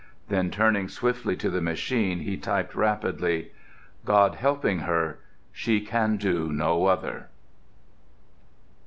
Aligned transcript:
Then, 0.29 0.49
turning 0.49 0.89
swiftly 0.89 1.35
to 1.35 1.51
the 1.51 1.61
machine, 1.61 2.21
he 2.21 2.35
typed 2.35 2.73
rapidly: 2.73 3.51
"God 4.03 4.33
helping 4.33 4.79
her, 4.79 5.19
she 5.51 5.79
can 5.79 6.17
do 6.17 6.51
no 6.51 6.87
other." 6.87 7.29